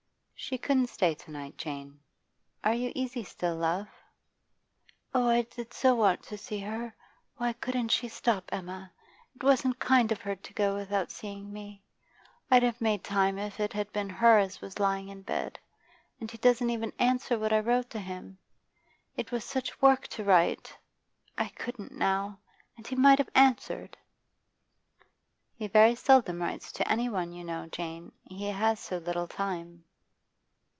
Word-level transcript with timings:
'She 0.43 0.57
couldn't 0.57 0.87
stay 0.87 1.13
to 1.13 1.29
night, 1.29 1.55
Jane. 1.55 1.99
Are 2.63 2.73
you 2.73 2.91
easy 2.95 3.23
still, 3.23 3.55
love?' 3.55 3.93
'Oh, 5.13 5.29
I 5.29 5.43
did 5.43 5.71
so 5.71 5.93
want 5.93 6.23
to 6.23 6.37
see 6.37 6.57
her. 6.61 6.95
Why 7.37 7.53
couldn't 7.53 7.89
she 7.89 8.07
stop, 8.09 8.49
Emma? 8.51 8.91
It 9.35 9.43
wasn't 9.43 9.77
kind 9.77 10.11
of 10.11 10.19
her 10.21 10.35
to 10.35 10.53
go 10.55 10.73
without 10.75 11.11
seeing 11.11 11.53
me. 11.53 11.83
I'd 12.49 12.63
have 12.63 12.81
made 12.81 13.03
time 13.03 13.37
if 13.37 13.59
it 13.59 13.71
had 13.73 13.93
been 13.93 14.09
her 14.09 14.39
as 14.39 14.61
was 14.61 14.79
lying 14.79 15.09
in 15.09 15.21
bed. 15.21 15.59
And 16.19 16.31
he 16.31 16.39
doesn't 16.39 16.71
even 16.71 16.91
answer 16.97 17.37
what 17.37 17.53
I 17.53 17.59
wrote 17.59 17.91
to 17.91 17.99
him. 17.99 18.39
It 19.15 19.31
was 19.31 19.45
such 19.45 19.79
work 19.79 20.07
to 20.07 20.23
write 20.23 20.75
I 21.37 21.49
couldn't 21.49 21.91
now; 21.91 22.39
and 22.75 22.87
he 22.87 22.95
might 22.95 23.19
have 23.19 23.29
answered.' 23.35 23.95
'He 25.53 25.67
very 25.67 25.93
seldom 25.93 26.41
writes 26.41 26.71
to 26.73 26.91
any 26.91 27.09
one, 27.09 27.31
you 27.31 27.43
know, 27.43 27.67
Jane. 27.67 28.11
He 28.25 28.47
has 28.47 28.79
so 28.79 28.97
little 28.97 29.27
time. 29.27 29.85